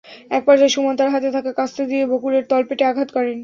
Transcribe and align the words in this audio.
একপর্যায়ে 0.31 0.73
সুমন 0.75 0.93
তাঁর 0.97 1.09
হাতে 1.13 1.29
থাকা 1.35 1.51
কাস্তে 1.59 1.83
দিয়ে 1.89 2.03
বকুলের 2.11 2.43
তলপেটে 2.51 2.83
আঘাত 2.87 3.09
করেন। 3.15 3.37